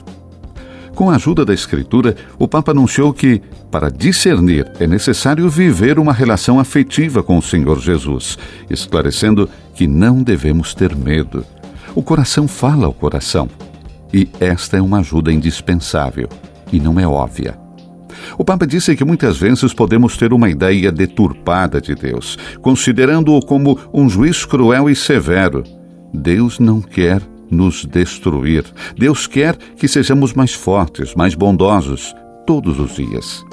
Com 0.96 1.10
a 1.10 1.16
ajuda 1.16 1.44
da 1.44 1.52
Escritura, 1.52 2.16
o 2.38 2.48
Papa 2.48 2.72
anunciou 2.72 3.12
que, 3.12 3.42
para 3.70 3.90
discernir, 3.90 4.72
é 4.80 4.86
necessário 4.86 5.46
viver 5.50 5.98
uma 5.98 6.10
relação 6.10 6.58
afetiva 6.58 7.22
com 7.22 7.36
o 7.36 7.42
Senhor 7.42 7.78
Jesus, 7.78 8.38
esclarecendo 8.70 9.46
que 9.74 9.86
não 9.86 10.22
devemos 10.22 10.72
ter 10.72 10.96
medo. 10.96 11.44
O 11.94 12.02
coração 12.02 12.48
fala 12.48 12.86
ao 12.86 12.94
coração. 12.94 13.46
E 14.10 14.26
esta 14.40 14.78
é 14.78 14.80
uma 14.80 15.00
ajuda 15.00 15.30
indispensável 15.30 16.30
e 16.72 16.80
não 16.80 16.98
é 16.98 17.06
óbvia. 17.06 17.58
O 18.38 18.44
Papa 18.44 18.66
disse 18.66 18.96
que 18.96 19.04
muitas 19.04 19.36
vezes 19.36 19.74
podemos 19.74 20.16
ter 20.16 20.32
uma 20.32 20.48
ideia 20.48 20.90
deturpada 20.90 21.78
de 21.78 21.94
Deus, 21.94 22.38
considerando-o 22.62 23.44
como 23.44 23.78
um 23.92 24.08
juiz 24.08 24.46
cruel 24.46 24.88
e 24.88 24.96
severo. 24.96 25.62
Deus 26.14 26.58
não 26.58 26.80
quer 26.80 27.20
nos 27.50 27.84
destruir. 27.84 28.64
Deus 28.96 29.26
quer 29.26 29.56
que 29.56 29.88
sejamos 29.88 30.32
mais 30.32 30.52
fortes, 30.52 31.14
mais 31.14 31.34
bondosos, 31.34 32.14
todos 32.46 32.78
os 32.78 32.94
dias. 32.94 33.44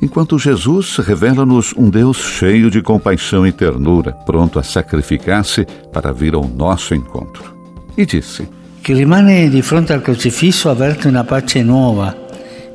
Enquanto 0.00 0.38
Jesus 0.38 0.96
revela-nos 0.98 1.74
um 1.76 1.90
Deus 1.90 2.18
cheio 2.18 2.70
de 2.70 2.80
compaixão 2.80 3.46
e 3.46 3.50
ternura, 3.50 4.12
pronto 4.24 4.58
a 4.58 4.62
sacrificar-se 4.62 5.66
para 5.92 6.12
vir 6.12 6.34
ao 6.34 6.46
nosso 6.46 6.94
encontro. 6.94 7.56
E 7.96 8.06
disse: 8.06 8.48
Que 8.80 8.94
rimane 8.94 9.50
di 9.50 9.60
fronte 9.60 9.92
al 9.92 10.02
crocifisso 10.02 10.70
avverte 10.70 11.08
una 11.08 11.24
pace 11.24 11.64
nuova 11.64 12.26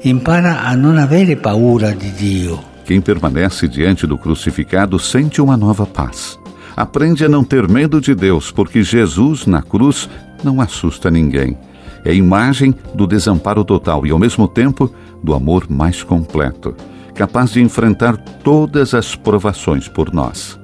impara 0.04 0.68
a 0.68 0.76
não 0.76 0.98
avere 0.98 1.36
paura 1.38 1.96
de 1.96 2.12
Dio. 2.12 2.60
Quem 2.86 3.00
permanece 3.00 3.68
diante 3.68 4.06
do 4.06 4.18
crucificado 4.18 5.00
sente 5.00 5.42
uma 5.42 5.56
nova 5.56 5.86
paz. 5.86 6.38
Aprende 6.76 7.24
a 7.24 7.30
não 7.30 7.44
ter 7.44 7.70
medo 7.70 8.02
de 8.02 8.14
Deus, 8.14 8.52
porque 8.52 8.84
Jesus 8.84 9.46
na 9.46 9.62
cruz 9.62 10.10
não 10.44 10.62
assusta 10.62 11.10
ninguém. 11.10 11.58
É 12.06 12.12
a 12.12 12.14
imagem 12.14 12.76
do 12.94 13.08
desamparo 13.08 13.64
total 13.64 14.06
e, 14.06 14.12
ao 14.12 14.20
mesmo 14.20 14.48
tempo, 14.48 14.94
do 15.24 15.34
amor 15.34 15.70
mais 15.70 16.04
completo, 16.04 16.76
capaz 17.16 17.52
de 17.52 17.62
enfrentar 17.62 18.18
todas 18.18 18.94
as 18.94 19.16
provações 19.16 19.88
por 19.88 20.14
nós. 20.14 20.60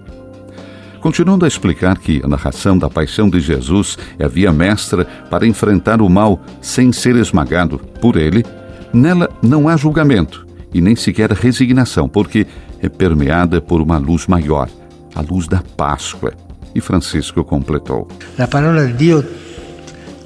Continuando 1.00 1.46
a 1.46 1.48
explicar 1.48 1.98
que 1.98 2.22
a 2.24 2.28
narração 2.28 2.78
da 2.78 2.90
paixão 2.90 3.30
de 3.30 3.40
Jesus 3.40 3.98
é 4.18 4.26
a 4.26 4.28
via 4.28 4.52
mestra 4.52 5.06
para 5.30 5.48
enfrentar 5.48 6.02
o 6.02 6.10
mal 6.10 6.42
sem 6.62 6.92
ser 6.92 7.16
esmagado 7.16 7.80
por 8.02 8.18
ele, 8.18 8.44
Nela 8.94 9.30
não 9.42 9.68
há 9.68 9.78
julgamento 9.78 10.48
e 10.74 10.82
nem 10.82 10.96
sequer 10.96 11.32
resignação, 11.32 12.10
porque 12.10 12.46
é 12.82 12.90
permeada 12.90 13.62
por 13.62 13.82
uma 13.82 13.98
luz 13.98 14.28
maior, 14.28 14.70
a 15.14 15.22
luz 15.22 15.48
da 15.48 15.62
Páscoa. 15.78 16.34
E 16.74 16.82
Francisco 16.82 17.44
completou: 17.44 18.08
A 18.38 18.48
palavra 18.48 18.88
de 18.88 18.94
Deus 18.94 19.26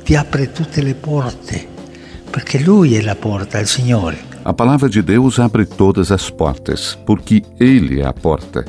te 0.04 0.18
abre 0.18 0.48
tutte 0.48 0.82
le 0.82 0.96
porte, 0.96 1.68
porque 2.32 2.60
Lui 2.60 2.96
é 2.96 3.10
a 3.10 3.16
porta, 3.16 3.62
o 3.62 3.66
Senhor. 3.66 4.16
A 4.44 4.54
palavra 4.54 4.90
de 4.90 5.02
Deus 5.02 5.40
abre 5.40 5.66
todas 5.66 6.12
as 6.12 6.30
portas, 6.30 6.98
porque 7.06 7.42
Ele 7.60 8.02
é 8.02 8.06
a 8.06 8.12
porta. 8.12 8.66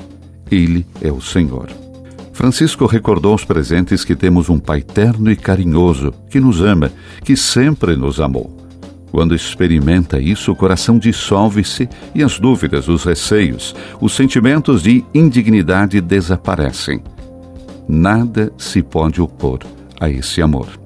Ele 0.48 0.86
é 1.02 1.10
o 1.10 1.20
Senhor. 1.20 1.68
Francisco 2.32 2.86
recordou 2.86 3.32
aos 3.32 3.44
presentes 3.44 4.04
que 4.04 4.14
temos 4.14 4.48
um 4.48 4.58
Pai 4.58 4.80
terno 4.80 5.30
e 5.30 5.36
carinhoso, 5.36 6.12
que 6.30 6.38
nos 6.38 6.60
ama, 6.60 6.92
que 7.24 7.36
sempre 7.36 7.96
nos 7.96 8.20
amou. 8.20 8.56
Quando 9.10 9.34
experimenta 9.34 10.20
isso, 10.20 10.52
o 10.52 10.56
coração 10.56 10.98
dissolve-se 10.98 11.88
e 12.14 12.22
as 12.22 12.38
dúvidas, 12.38 12.88
os 12.88 13.04
receios, 13.04 13.74
os 14.00 14.14
sentimentos 14.14 14.82
de 14.82 15.04
indignidade 15.14 16.00
desaparecem. 16.00 17.02
Nada 17.88 18.52
se 18.58 18.82
pode 18.82 19.20
opor 19.20 19.60
a 20.00 20.10
esse 20.10 20.42
amor. 20.42 20.83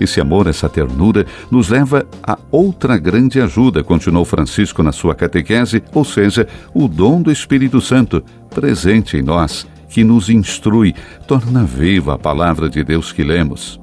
Esse 0.00 0.20
amor, 0.20 0.46
essa 0.46 0.68
ternura, 0.68 1.26
nos 1.50 1.68
leva 1.68 2.06
a 2.22 2.38
outra 2.50 2.96
grande 2.96 3.40
ajuda, 3.40 3.82
continuou 3.82 4.24
Francisco 4.24 4.82
na 4.82 4.92
sua 4.92 5.14
catequese, 5.14 5.82
ou 5.92 6.04
seja, 6.04 6.46
o 6.72 6.86
dom 6.86 7.22
do 7.22 7.32
Espírito 7.32 7.80
Santo, 7.80 8.22
presente 8.54 9.16
em 9.16 9.22
nós, 9.22 9.66
que 9.88 10.04
nos 10.04 10.28
instrui, 10.28 10.94
torna 11.26 11.64
viva 11.64 12.14
a 12.14 12.18
palavra 12.18 12.68
de 12.68 12.84
Deus 12.84 13.12
que 13.12 13.22
lemos. 13.22 13.80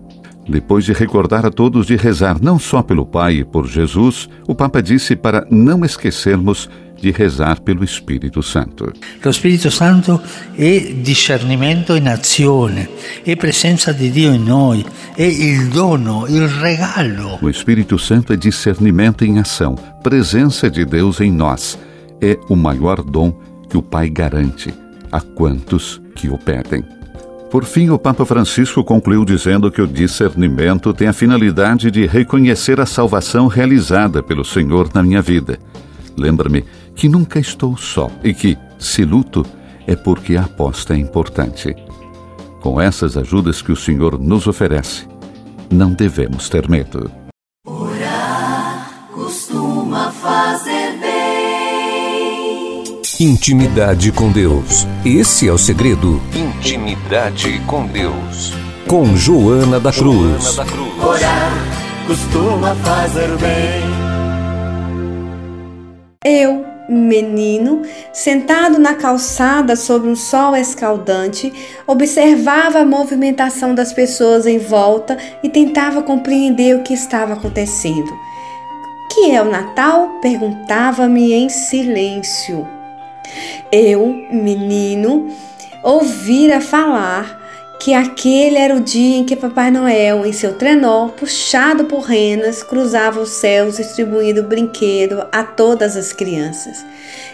Depois 0.48 0.86
de 0.86 0.94
recordar 0.94 1.46
a 1.46 1.50
todos 1.50 1.88
de 1.88 1.96
rezar 1.96 2.38
não 2.42 2.60
só 2.60 2.84
pelo 2.84 3.06
Pai 3.06 3.38
e 3.38 3.44
por 3.44 3.68
Jesus, 3.68 4.30
o 4.48 4.54
Papa 4.54 4.82
disse 4.82 5.16
para 5.16 5.46
não 5.50 5.84
esquecermos 5.84 6.70
de 6.96 7.12
rezar 7.12 7.62
pelo 7.62 7.84
Espírito 7.84 8.42
Santo. 8.42 8.92
Lo 9.24 9.32
Spirito 9.32 9.70
Santo 9.70 10.22
è 10.56 10.94
discernimento 11.02 11.96
in 11.96 12.08
azione, 12.08 12.90
è 13.24 13.36
presenza 13.36 13.92
di 13.92 14.12
Dio 14.12 14.32
in 14.32 14.44
noi, 14.44 14.86
è 15.16 15.24
il 15.24 15.68
dono, 15.70 16.26
il 16.28 16.48
regalo. 16.48 17.40
O 17.42 17.50
Espírito 17.50 17.98
Santo 17.98 18.34
é 18.34 18.38
discernimento 18.38 19.26
em 19.26 19.40
ação, 19.40 19.76
presença 20.02 20.70
de 20.70 20.86
Deus 20.86 21.20
em 21.20 21.32
nós. 21.32 21.78
É 22.22 22.40
o 22.50 22.56
maior 22.56 23.04
dom 23.04 23.38
que 23.68 23.78
o 23.78 23.82
Pai 23.82 24.10
garante 24.10 24.74
a 25.12 25.20
quantos 25.22 26.02
que 26.16 26.30
o 26.30 26.38
pedem. 26.38 26.84
Por 27.50 27.64
fim, 27.64 27.90
o 27.90 27.98
Papa 28.00 28.26
Francisco 28.26 28.84
concluiu 28.84 29.24
dizendo 29.24 29.72
que 29.72 29.82
o 29.82 29.88
discernimento 29.88 30.94
tem 30.94 31.08
a 31.08 31.14
finalidade 31.14 31.90
de 31.90 32.06
reconhecer 32.06 32.80
a 32.82 32.86
salvação 32.86 33.48
realizada 33.48 34.22
pelo 34.22 34.44
Senhor 34.44 34.90
na 34.94 35.02
minha 35.02 35.22
vida. 35.22 35.58
Lembra-me 36.18 36.66
que 36.96 37.08
nunca 37.08 37.40
estou 37.40 37.78
só 37.78 38.10
e 38.24 38.34
que, 38.34 38.58
se 38.80 39.06
luto, 39.06 39.46
é 39.88 39.96
porque 39.96 40.36
a 40.36 40.44
aposta 40.44 40.94
é 40.94 40.98
importante. 40.98 41.76
Com 42.62 42.82
essas 42.82 43.16
ajudas 43.16 43.62
que 43.62 43.72
o 43.72 43.76
Senhor 43.76 44.20
nos 44.20 44.48
oferece, 44.48 45.08
não 45.70 45.94
devemos 45.94 46.50
ter 46.50 46.68
medo. 46.68 47.25
Intimidade 53.18 54.12
com 54.12 54.30
Deus. 54.30 54.86
Esse 55.06 55.48
é 55.48 55.52
o 55.52 55.58
segredo. 55.58 56.22
Intimidade 56.36 57.62
com 57.66 57.88
Deus. 57.88 58.52
Com 58.90 59.16
Joana 59.16 59.80
da 59.80 59.90
Cruz. 59.90 60.44
Joana 60.44 60.56
da 60.58 60.66
Cruz. 60.66 61.02
Orar 61.02 61.54
costuma 62.06 62.76
fazer 62.76 63.30
bem. 63.38 63.86
Eu, 66.26 66.66
menino, 66.90 67.84
sentado 68.12 68.78
na 68.78 68.96
calçada 68.96 69.78
sob 69.78 70.10
um 70.10 70.16
sol 70.18 70.54
escaldante, 70.54 71.54
observava 71.88 72.80
a 72.80 72.86
movimentação 72.86 73.74
das 73.74 73.94
pessoas 73.94 74.46
em 74.46 74.60
volta 74.60 75.18
e 75.42 75.48
tentava 75.48 76.04
compreender 76.04 76.76
o 76.76 76.84
que 76.84 76.94
estava 76.94 77.32
acontecendo. 77.32 78.12
Que 79.10 79.32
é 79.32 79.42
o 79.42 79.50
Natal? 79.50 80.20
perguntava-me 80.22 81.32
em 81.32 81.48
silêncio. 81.48 82.75
Eu, 83.72 84.08
menino, 84.32 85.30
ouvira 85.84 86.60
falar 86.62 87.46
que 87.80 87.94
aquele 87.94 88.58
era 88.58 88.76
o 88.76 88.80
dia 88.80 89.18
em 89.18 89.24
que 89.24 89.36
Papai 89.36 89.70
Noel, 89.70 90.26
em 90.26 90.34
seu 90.34 90.54
trenó, 90.54 91.10
puxado 91.10 91.86
por 91.86 92.02
renas, 92.02 92.64
cruzava 92.64 93.20
os 93.20 93.30
céus 93.30 93.78
distribuindo 93.78 94.44
brinquedo 94.44 95.26
a 95.32 95.44
todas 95.44 95.96
as 95.96 96.12
crianças. 96.12 96.84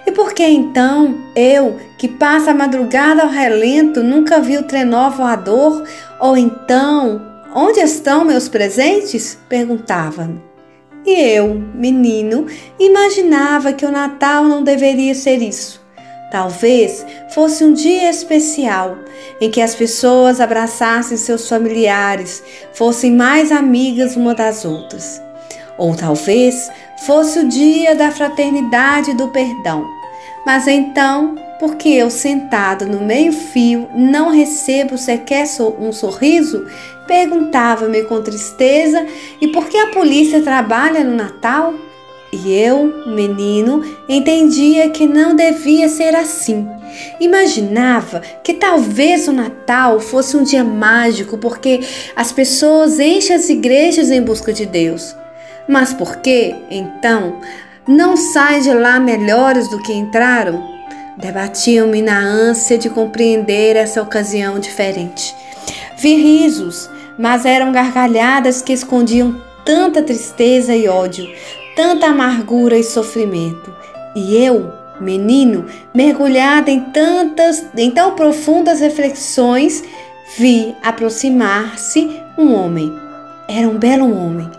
E 0.05 0.12
por 0.12 0.33
que 0.33 0.43
então 0.43 1.17
eu, 1.36 1.79
que 1.98 2.07
passa 2.07 2.51
a 2.51 2.55
madrugada 2.55 3.21
ao 3.21 3.29
relento, 3.29 4.03
nunca 4.03 4.39
vi 4.39 4.57
o 4.57 4.63
trenó 4.63 5.10
voador? 5.10 5.83
Ou 6.19 6.36
então, 6.36 7.21
onde 7.55 7.79
estão 7.79 8.25
meus 8.25 8.50
presentes? 8.50 9.38
perguntava-me. 9.48 10.41
E 11.05 11.19
eu, 11.19 11.63
menino, 11.74 12.45
imaginava 12.79 13.74
que 13.74 13.86
o 13.86 13.91
Natal 13.91 14.43
não 14.43 14.63
deveria 14.63 15.15
ser 15.15 15.41
isso 15.41 15.80
Talvez 16.31 17.05
fosse 17.35 17.61
um 17.61 17.73
dia 17.73 18.09
especial 18.09 18.97
em 19.41 19.51
que 19.51 19.61
as 19.61 19.75
pessoas 19.75 20.39
abraçassem 20.39 21.17
seus 21.17 21.47
familiares, 21.47 22.41
fossem 22.73 23.11
mais 23.11 23.51
amigas 23.51 24.15
uma 24.15 24.33
das 24.33 24.63
outras. 24.63 25.21
Ou 25.77 25.93
talvez 25.93 26.71
fosse 27.05 27.39
o 27.39 27.50
dia 27.50 27.95
da 27.95 28.11
fraternidade 28.11 29.11
e 29.11 29.13
do 29.13 29.27
perdão. 29.27 29.85
Mas 30.45 30.67
então, 30.69 31.35
porque 31.59 31.89
eu 31.89 32.09
sentado 32.09 32.85
no 32.85 33.01
meio-fio 33.01 33.89
não 33.93 34.31
recebo 34.31 34.97
sequer 34.97 35.45
um 35.77 35.91
sorriso, 35.91 36.65
perguntava-me 37.07 38.03
com 38.03 38.22
tristeza: 38.22 39.05
e 39.41 39.50
por 39.50 39.67
que 39.67 39.77
a 39.77 39.87
polícia 39.87 40.41
trabalha 40.41 41.03
no 41.03 41.13
Natal? 41.13 41.74
E 42.31 42.53
eu, 42.53 43.05
menino, 43.07 43.83
entendia 44.07 44.89
que 44.89 45.05
não 45.05 45.35
devia 45.35 45.89
ser 45.89 46.15
assim. 46.15 46.65
Imaginava 47.20 48.22
que 48.44 48.53
talvez 48.53 49.27
o 49.27 49.33
Natal 49.33 50.00
fosse 50.00 50.37
um 50.37 50.44
dia 50.44 50.63
mágico 50.63 51.37
porque 51.37 51.81
as 52.15 52.31
pessoas 52.31 53.00
enchem 53.00 53.35
as 53.35 53.50
igrejas 53.50 54.09
em 54.09 54.22
busca 54.22 54.53
de 54.53 54.65
Deus. 54.65 55.15
Mas 55.67 55.94
por 55.94 56.17
que, 56.17 56.55
então, 56.70 57.39
não 57.87 58.15
saem 58.15 58.61
de 58.61 58.74
lá 58.74 59.00
melhores 59.00 59.70
do 59.70 59.81
que 59.81 59.94
entraram? 59.94 60.70
Debatiam-me 61.17 62.01
na 62.01 62.20
ânsia 62.20 62.77
de 62.77 62.89
compreender 62.89 63.75
essa 63.75 64.01
ocasião 64.01 64.57
diferente. 64.57 65.35
Vi 65.98 66.15
risos, 66.15 66.89
mas 67.20 67.46
eram 67.46 67.72
gargalhadas 67.72 68.61
que 68.61 68.74
escondiam 68.74 69.39
tanta 69.63 70.01
tristeza 70.01 70.75
e 70.75 70.87
ódio, 70.87 71.29
tanta 71.75 72.07
amargura 72.07 72.77
e 72.77 72.84
sofrimento. 72.84 73.74
E 74.16 74.38
eu, 74.38 74.72
menino, 75.00 75.66
mergulhada 75.94 76.70
em 76.70 76.81
tantas, 76.92 77.66
em 77.77 77.92
tão 77.92 78.16
profundas 78.16 78.79
reflexões, 78.79 79.84
vi 80.38 80.75
aproximar-se 80.81 82.10
um 82.38 82.53
homem. 82.53 82.92
Era 83.48 83.68
um 83.68 83.77
belo 83.77 84.05
homem. 84.05 84.50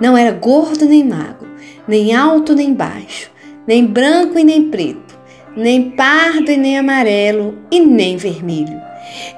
Não 0.00 0.16
era 0.16 0.32
gordo 0.32 0.86
nem 0.86 1.04
magro, 1.04 1.48
nem 1.86 2.14
alto 2.14 2.54
nem 2.54 2.72
baixo, 2.72 3.30
nem 3.66 3.84
branco 3.84 4.38
e 4.38 4.44
nem 4.44 4.70
preto, 4.70 5.18
nem 5.54 5.90
pardo 5.90 6.50
e 6.50 6.56
nem 6.56 6.78
amarelo 6.78 7.58
e 7.70 7.80
nem 7.80 8.16
vermelho. 8.16 8.80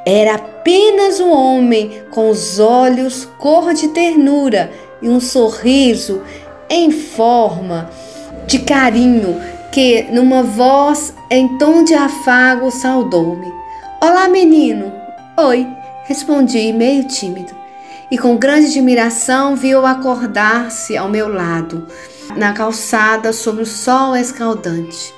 Era 0.07 0.35
apenas 0.35 1.19
um 1.19 1.31
homem 1.31 1.91
com 2.11 2.31
os 2.31 2.59
olhos 2.59 3.29
cor 3.39 3.75
de 3.75 3.89
ternura 3.89 4.71
e 5.01 5.09
um 5.09 5.19
sorriso 5.19 6.23
em 6.73 6.91
forma 6.91 7.91
de 8.47 8.61
carinho 8.61 9.39
que, 9.71 10.05
numa 10.11 10.43
voz 10.43 11.15
em 11.31 11.59
tom 11.59 11.85
de 11.85 11.93
afago, 11.93 12.71
saudou-me. 12.71 13.53
Olá, 14.01 14.27
menino! 14.27 14.91
Oi, 15.37 15.69
respondi, 16.05 16.73
meio 16.73 17.05
tímido. 17.05 17.53
E 18.11 18.17
com 18.17 18.39
grande 18.39 18.69
admiração 18.69 19.55
vi-o 19.55 19.85
acordar-se 19.85 20.97
ao 20.97 21.11
meu 21.11 21.29
lado, 21.29 21.87
na 22.37 22.55
calçada 22.55 23.35
sob 23.35 23.61
o 23.61 23.67
sol 23.67 24.17
escaldante. 24.17 25.13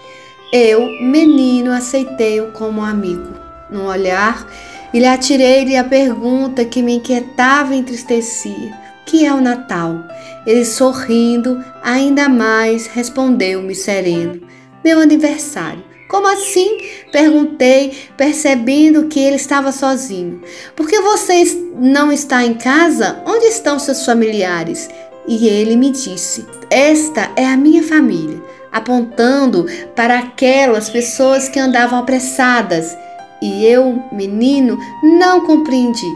Eu, 0.52 0.86
menino, 1.02 1.70
aceitei-o 1.70 2.50
como 2.50 2.82
amigo. 2.82 3.32
Num 3.70 3.86
olhar, 3.86 4.44
e 4.92 4.98
lhe 4.98 5.06
atirei-lhe 5.06 5.76
a 5.76 5.84
pergunta 5.84 6.64
que 6.64 6.82
me 6.82 6.96
inquietava 6.96 7.74
e 7.74 7.78
entristecia 7.78 8.83
que 9.06 9.24
é 9.24 9.32
o 9.32 9.40
Natal? 9.40 10.04
Ele 10.46 10.64
sorrindo, 10.64 11.62
ainda 11.82 12.28
mais, 12.28 12.86
respondeu-me 12.86 13.74
sereno: 13.74 14.40
Meu 14.84 15.00
aniversário. 15.00 15.82
Como 16.08 16.28
assim? 16.28 16.78
Perguntei, 17.10 17.92
percebendo 18.16 19.08
que 19.08 19.18
ele 19.18 19.36
estava 19.36 19.72
sozinho. 19.72 20.42
Por 20.76 20.86
que 20.86 21.00
você 21.00 21.42
não 21.76 22.12
está 22.12 22.44
em 22.44 22.54
casa? 22.54 23.22
Onde 23.26 23.46
estão 23.46 23.78
seus 23.78 24.04
familiares? 24.04 24.88
E 25.26 25.48
ele 25.48 25.76
me 25.76 25.90
disse: 25.90 26.46
Esta 26.70 27.30
é 27.36 27.46
a 27.46 27.56
minha 27.56 27.82
família, 27.82 28.40
apontando 28.70 29.66
para 29.96 30.18
aquelas 30.18 30.88
pessoas 30.90 31.48
que 31.48 31.58
andavam 31.58 31.98
apressadas 31.98 32.96
e 33.44 33.66
eu, 33.66 34.02
menino, 34.10 34.78
não 35.02 35.44
compreendi. 35.44 36.10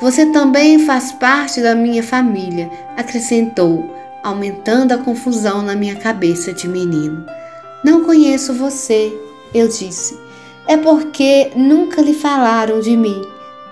Você 0.00 0.26
também 0.26 0.80
faz 0.80 1.12
parte 1.12 1.60
da 1.60 1.76
minha 1.76 2.02
família, 2.02 2.68
acrescentou, 2.96 3.88
aumentando 4.20 4.90
a 4.90 4.98
confusão 4.98 5.62
na 5.62 5.76
minha 5.76 5.94
cabeça 5.94 6.52
de 6.52 6.66
menino. 6.66 7.24
Não 7.84 8.02
conheço 8.02 8.52
você, 8.52 9.16
eu 9.54 9.68
disse. 9.68 10.18
É 10.66 10.76
porque 10.76 11.52
nunca 11.54 12.02
lhe 12.02 12.14
falaram 12.14 12.80
de 12.80 12.96
mim, 12.96 13.22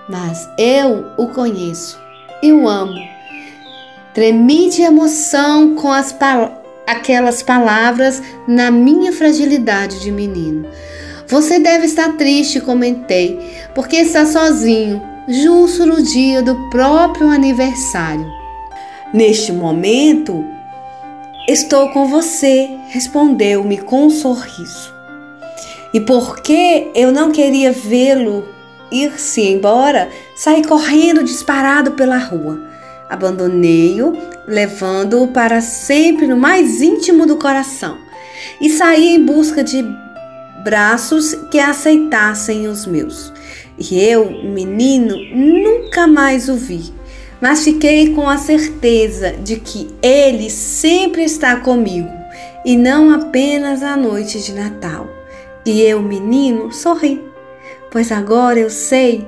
mas 0.07 0.47
eu 0.57 1.05
o 1.17 1.27
conheço 1.27 1.99
e 2.41 2.53
o 2.53 2.65
amo. 2.65 2.97
Tremi 4.13 4.69
de 4.69 4.83
emoção 4.83 5.75
com 5.75 5.91
as 5.91 6.13
aquelas 6.87 7.43
palavras 7.43 8.21
na 8.47 8.71
minha 8.71 9.11
fragilidade 9.11 9.99
de 9.99 10.11
menino. 10.11 10.65
Você 11.31 11.59
deve 11.59 11.85
estar 11.85 12.17
triste, 12.17 12.59
comentei, 12.59 13.39
porque 13.73 13.95
está 13.95 14.25
sozinho, 14.25 15.01
justo 15.29 15.85
no 15.85 16.03
dia 16.03 16.41
do 16.41 16.69
próprio 16.69 17.29
aniversário. 17.29 18.29
Neste 19.13 19.53
momento, 19.53 20.43
estou 21.47 21.87
com 21.91 22.05
você, 22.05 22.69
respondeu-me 22.89 23.77
com 23.77 24.07
um 24.07 24.09
sorriso. 24.09 24.93
E 25.93 26.01
porque 26.01 26.91
eu 26.93 27.13
não 27.13 27.31
queria 27.31 27.71
vê-lo 27.71 28.43
ir-se 28.91 29.41
embora, 29.41 30.09
saí 30.35 30.61
correndo 30.65 31.23
disparado 31.23 31.91
pela 31.91 32.17
rua. 32.17 32.61
Abandonei-o, 33.09 34.17
levando-o 34.45 35.29
para 35.29 35.61
sempre 35.61 36.27
no 36.27 36.35
mais 36.35 36.81
íntimo 36.81 37.25
do 37.25 37.37
coração, 37.37 37.97
e 38.59 38.69
saí 38.69 39.15
em 39.15 39.25
busca 39.25 39.63
de 39.63 39.81
braços 40.63 41.33
que 41.49 41.59
aceitassem 41.59 42.67
os 42.67 42.85
meus. 42.85 43.31
E 43.77 43.99
eu, 43.99 44.29
menino, 44.43 45.15
nunca 45.33 46.07
mais 46.07 46.49
o 46.49 46.55
vi, 46.55 46.93
mas 47.41 47.63
fiquei 47.63 48.13
com 48.13 48.29
a 48.29 48.37
certeza 48.37 49.31
de 49.31 49.57
que 49.57 49.89
ele 50.01 50.49
sempre 50.49 51.23
está 51.23 51.55
comigo, 51.57 52.09
e 52.63 52.77
não 52.77 53.11
apenas 53.11 53.81
à 53.81 53.97
noite 53.97 54.39
de 54.39 54.53
Natal. 54.53 55.07
E 55.65 55.81
eu, 55.81 56.01
menino, 56.01 56.71
sorri, 56.71 57.21
pois 57.91 58.11
agora 58.11 58.59
eu 58.59 58.69
sei 58.69 59.25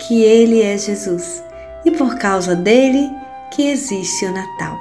que 0.00 0.22
ele 0.22 0.60
é 0.60 0.76
Jesus, 0.76 1.42
e 1.84 1.90
por 1.90 2.16
causa 2.16 2.54
dele 2.54 3.08
que 3.52 3.68
existe 3.68 4.24
o 4.24 4.32
Natal. 4.32 4.76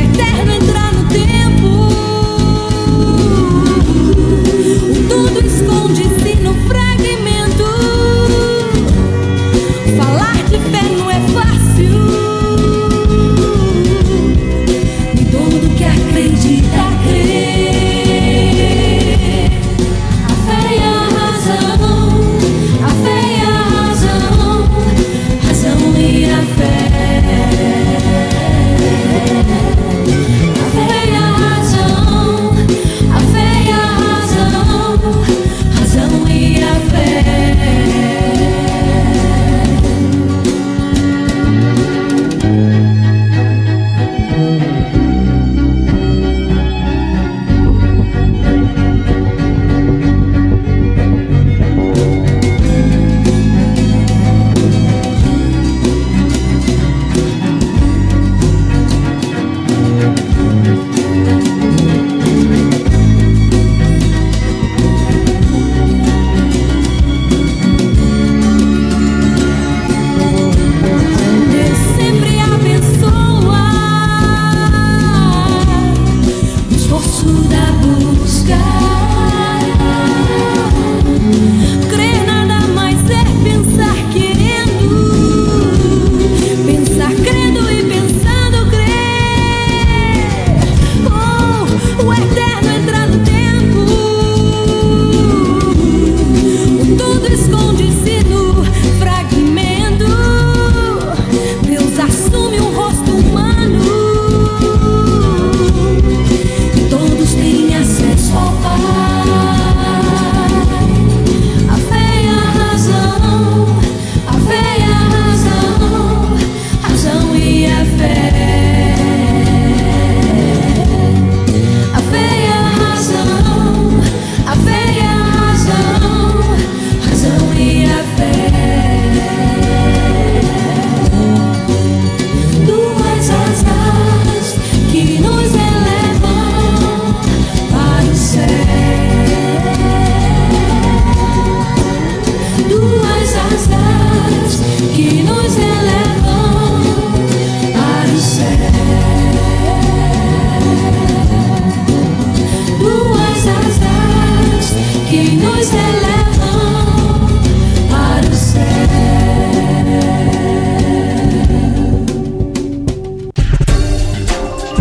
We're 0.00 0.14
seven. 0.14 0.69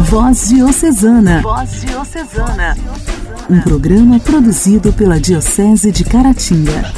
Voz 0.10 0.50
Diocesana. 0.50 1.40
Voz 1.44 1.82
Diocesana. 1.82 2.76
Um 3.48 3.62
programa 3.62 4.20
produzido 4.20 4.92
pela 4.92 5.20
Diocese 5.20 5.92
de 5.92 6.04
Caratinga. 6.04 6.92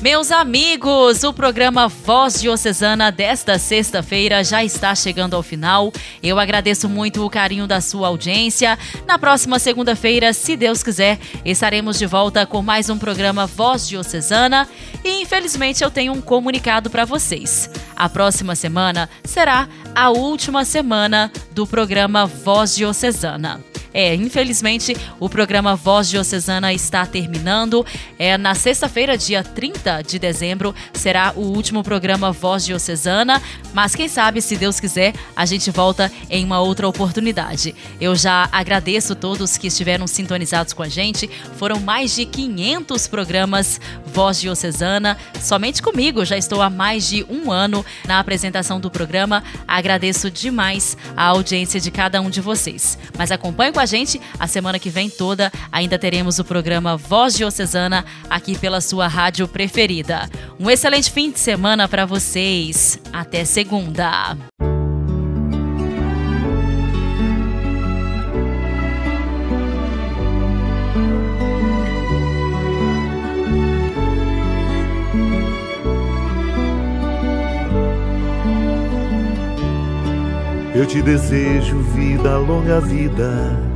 Meus 0.00 0.30
amigos, 0.30 1.24
o 1.24 1.32
programa 1.32 1.88
Voz 1.88 2.40
Diocesana 2.40 3.10
desta 3.10 3.58
sexta-feira 3.58 4.44
já 4.44 4.62
está 4.62 4.94
chegando 4.94 5.34
ao 5.34 5.42
final. 5.42 5.92
Eu 6.22 6.38
agradeço 6.38 6.88
muito 6.88 7.26
o 7.26 7.28
carinho 7.28 7.66
da 7.66 7.80
sua 7.80 8.06
audiência. 8.06 8.78
Na 9.08 9.18
próxima 9.18 9.58
segunda-feira, 9.58 10.32
se 10.32 10.56
Deus 10.56 10.84
quiser, 10.84 11.18
estaremos 11.44 11.98
de 11.98 12.06
volta 12.06 12.46
com 12.46 12.62
mais 12.62 12.88
um 12.88 12.96
programa 12.96 13.48
Voz 13.48 13.88
Diocesana. 13.88 14.68
E 15.04 15.22
infelizmente 15.22 15.82
eu 15.82 15.90
tenho 15.90 16.12
um 16.12 16.20
comunicado 16.20 16.88
para 16.88 17.04
vocês. 17.04 17.68
A 17.96 18.08
próxima 18.10 18.54
semana 18.54 19.08
será 19.24 19.66
a 19.94 20.10
última 20.10 20.64
semana 20.66 21.32
do 21.52 21.66
programa 21.66 22.26
Voz 22.26 22.76
Diocesana. 22.76 23.64
É, 23.96 24.14
infelizmente, 24.14 24.94
o 25.18 25.26
programa 25.26 25.74
Voz 25.74 26.10
Diocesana 26.10 26.70
está 26.70 27.06
terminando. 27.06 27.84
É 28.18 28.36
na 28.36 28.54
sexta-feira, 28.54 29.16
dia 29.16 29.42
30 29.42 30.02
de 30.02 30.18
dezembro, 30.18 30.74
será 30.92 31.32
o 31.34 31.40
último 31.40 31.82
programa 31.82 32.30
Voz 32.30 32.66
Diocesana, 32.66 33.40
mas 33.72 33.94
quem 33.94 34.06
sabe, 34.06 34.42
se 34.42 34.54
Deus 34.54 34.78
quiser, 34.78 35.14
a 35.34 35.46
gente 35.46 35.70
volta 35.70 36.12
em 36.28 36.44
uma 36.44 36.60
outra 36.60 36.86
oportunidade. 36.86 37.74
Eu 37.98 38.14
já 38.14 38.46
agradeço 38.52 39.14
todos 39.14 39.56
que 39.56 39.68
estiveram 39.68 40.06
sintonizados 40.06 40.74
com 40.74 40.82
a 40.82 40.88
gente. 40.90 41.26
Foram 41.56 41.80
mais 41.80 42.14
de 42.14 42.26
500 42.26 43.06
programas 43.06 43.80
Voz 44.04 44.38
Diocesana, 44.38 45.16
somente 45.40 45.80
comigo. 45.80 46.22
Já 46.22 46.36
estou 46.36 46.60
há 46.60 46.68
mais 46.68 47.08
de 47.08 47.24
um 47.30 47.50
ano 47.50 47.82
na 48.06 48.18
apresentação 48.18 48.78
do 48.78 48.90
programa. 48.90 49.42
Agradeço 49.66 50.30
demais 50.30 50.98
a 51.16 51.24
audiência 51.24 51.80
de 51.80 51.90
cada 51.90 52.20
um 52.20 52.28
de 52.28 52.42
vocês. 52.42 52.98
Mas 53.16 53.30
acompanhe 53.30 53.72
com 53.72 53.80
a 53.80 53.85
gente. 53.86 54.20
A 54.38 54.46
semana 54.46 54.78
que 54.78 54.90
vem 54.90 55.08
toda 55.08 55.52
ainda 55.70 55.98
teremos 55.98 56.38
o 56.38 56.44
programa 56.44 56.96
Voz 56.96 57.34
Diocesana 57.34 58.04
aqui 58.28 58.58
pela 58.58 58.80
sua 58.80 59.06
rádio 59.06 59.48
preferida. 59.48 60.28
Um 60.58 60.70
excelente 60.70 61.10
fim 61.10 61.30
de 61.30 61.38
semana 61.38 61.88
para 61.88 62.04
vocês. 62.04 62.98
Até 63.12 63.44
segunda. 63.44 64.36
Eu 80.76 80.84
te 80.84 81.00
desejo 81.00 81.78
vida, 81.94 82.36
longa 82.36 82.82
vida 82.82 83.75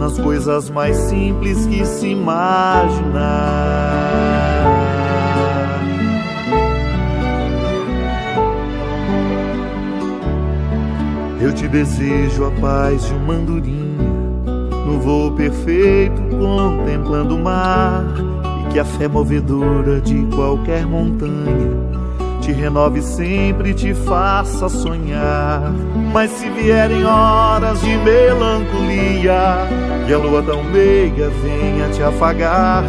nas 0.00 0.18
coisas 0.18 0.70
mais 0.70 0.96
simples 0.96 1.66
que 1.66 1.84
se 1.84 2.08
imaginar. 2.08 3.20
Eu 11.38 11.52
te 11.52 11.68
desejo 11.68 12.46
a 12.46 12.50
paz 12.52 13.06
de 13.06 13.14
uma 13.14 13.34
andorinha, 13.34 14.08
no 14.86 14.98
voo 15.00 15.32
perfeito 15.32 16.22
contemplando 16.30 17.36
o 17.36 17.38
mar, 17.38 18.06
e 18.62 18.72
que 18.72 18.78
a 18.78 18.84
fé 18.84 19.06
movedora 19.06 20.00
de 20.00 20.24
qualquer 20.34 20.86
montanha 20.86 21.89
te 22.50 22.52
renove 22.52 23.00
sempre, 23.00 23.72
te 23.72 23.94
faça 23.94 24.68
sonhar. 24.68 25.72
Mas 26.12 26.30
se 26.32 26.48
vierem 26.50 27.04
horas 27.04 27.80
de 27.80 27.96
melancolia, 27.98 29.68
que 30.06 30.12
a 30.12 30.18
lua 30.18 30.42
tão 30.42 30.64
meiga 30.64 31.30
venha 31.42 31.88
te 31.90 32.02
afagar, 32.02 32.84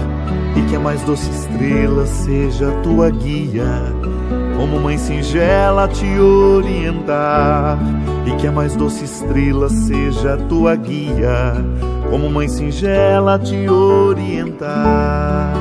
e 0.56 0.62
que 0.63 0.76
a 0.76 0.80
mais 0.80 1.02
doce 1.04 1.30
estrela 1.30 2.06
seja 2.08 2.71
tua 2.84 3.10
guia, 3.12 3.84
como 4.58 4.80
mãe 4.80 4.97
singela 4.97 5.88
te 5.88 6.19
orientar, 6.19 7.78
e 8.26 8.32
que 8.38 8.47
a 8.47 8.52
mais 8.52 8.76
doce 8.76 9.06
estrela 9.06 9.69
seja 9.69 10.38
tua 10.50 10.76
guia, 10.76 11.54
como 12.10 12.30
mãe 12.30 12.47
singela 12.47 13.38
te 13.38 13.69
orientar. 13.69 15.61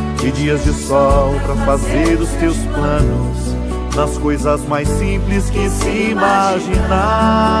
e 0.23 0.31
dias 0.31 0.63
de 0.63 0.73
sol 0.73 1.33
para 1.45 1.55
fazer 1.65 2.19
os 2.19 2.29
teus 2.31 2.57
planos 2.57 3.61
nas 3.95 4.17
coisas 4.17 4.61
mais 4.67 4.87
simples 4.87 5.49
que 5.49 5.69
se 5.69 6.11
imaginar. 6.11 7.51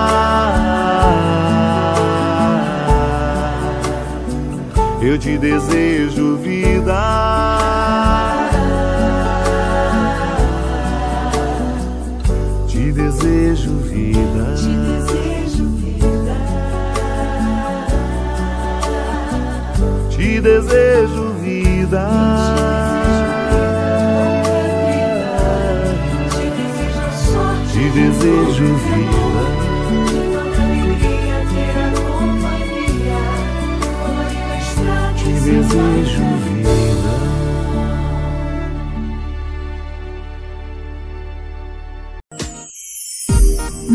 Eu 5.01 5.17
te 5.17 5.37
desejo 5.37 6.37
vida. 6.37 7.01
Te 12.67 12.91
desejo 12.91 13.77
vida. 13.79 14.55
Te 14.55 14.69
desejo 14.69 15.65
vida. 15.79 16.35
Te 20.11 20.39
desejo 20.39 21.33
vida. 21.41 22.50
Desejo. 28.21 28.63
Te 35.17 35.31
desejo 35.33 36.23
vida. 36.45 37.11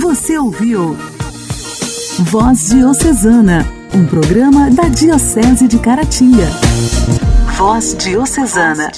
Você 0.01 0.39
ouviu 0.39 0.97
Voz 2.19 2.69
Diocesana, 2.69 3.67
um 3.95 4.07
programa 4.07 4.71
da 4.71 4.89
Diocese 4.89 5.69
de 5.69 5.79
Caratinga. 5.79 6.49
Voz 7.57 7.95
Diocesana. 7.95 8.91